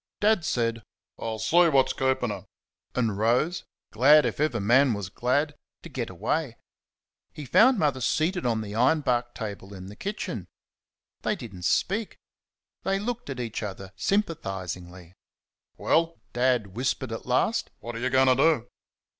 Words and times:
Dad 0.19 0.43
said: 0.43 0.81
"I'll 1.19 1.37
see 1.37 1.67
what's 1.69 1.93
keeping 1.93 2.31
her," 2.31 2.47
and 2.95 3.19
rose 3.19 3.65
glad 3.91 4.25
if 4.25 4.39
ever 4.39 4.59
man 4.59 4.95
was 4.95 5.09
glad 5.09 5.53
to 5.83 5.89
get 5.89 6.09
away. 6.09 6.57
He 7.31 7.45
found 7.45 7.77
Mother 7.77 8.01
seated 8.01 8.43
on 8.43 8.61
the 8.61 8.73
ironbark 8.73 9.35
table 9.35 9.75
in 9.75 9.89
the 9.89 9.95
kitchen. 9.95 10.47
They 11.21 11.35
did 11.35 11.53
n't 11.53 11.65
speak. 11.65 12.17
They 12.81 12.97
looked 12.97 13.29
at 13.29 13.39
each 13.39 13.61
other 13.61 13.93
sympathisingly. 13.95 15.13
"Well?" 15.77 16.19
Dad 16.33 16.75
whispered 16.75 17.11
at 17.11 17.27
last; 17.27 17.69
"what 17.79 17.95
are 17.95 17.99
you 17.99 18.09
going 18.09 18.35
to 18.35 18.35
do?" 18.35 18.67